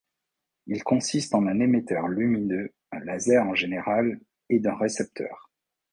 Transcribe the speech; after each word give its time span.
Il 0.65 0.83
consiste 0.83 1.35
en 1.35 1.45
un 1.45 1.59
émetteur 1.59 2.07
lumineux, 2.07 2.73
un 2.91 3.01
laser 3.01 3.45
en 3.45 3.53
général, 3.53 4.19
et 4.49 4.57
d'un 4.57 4.73
récepteur. 4.73 5.51